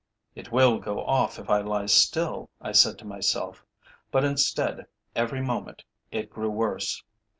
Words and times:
"It 0.33 0.51
will 0.51 0.79
go 0.79 1.05
off 1.05 1.37
if 1.37 1.47
I 1.47 1.61
lie 1.61 1.85
still," 1.85 2.49
I 2.59 2.71
said 2.71 2.97
to 2.97 3.05
myself. 3.05 3.63
But 4.09 4.23
instead, 4.25 4.87
every 5.15 5.41
moment, 5.43 5.83
it 6.11 6.31
grew 6.31 6.49
worse. 6.49 7.03